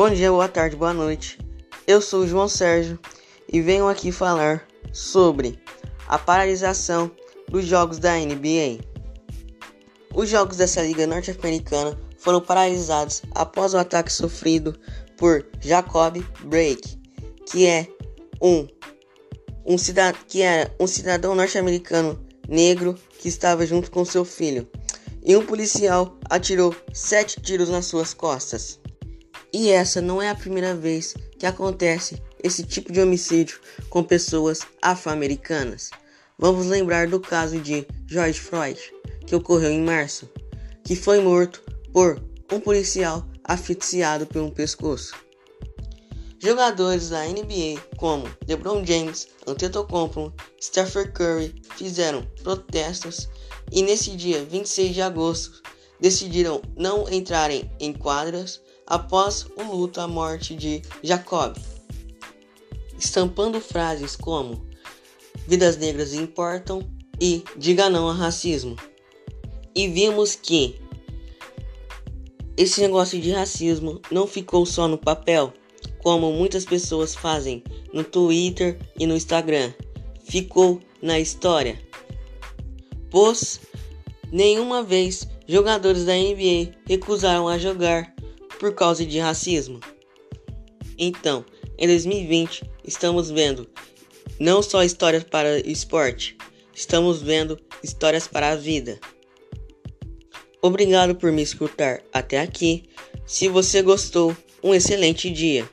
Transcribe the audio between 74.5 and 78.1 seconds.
só no papel, como muitas pessoas fazem no